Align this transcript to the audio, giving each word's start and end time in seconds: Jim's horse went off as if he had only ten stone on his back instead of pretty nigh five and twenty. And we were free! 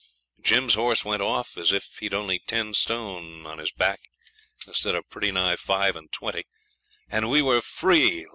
Jim's 0.41 0.73
horse 0.73 1.05
went 1.05 1.21
off 1.21 1.55
as 1.57 1.71
if 1.71 1.97
he 1.99 2.07
had 2.07 2.13
only 2.15 2.39
ten 2.39 2.73
stone 2.73 3.45
on 3.45 3.59
his 3.59 3.71
back 3.71 3.99
instead 4.65 4.95
of 4.95 5.07
pretty 5.11 5.31
nigh 5.31 5.55
five 5.55 5.95
and 5.95 6.11
twenty. 6.11 6.43
And 7.07 7.29
we 7.29 7.39
were 7.43 7.61
free! 7.61 8.25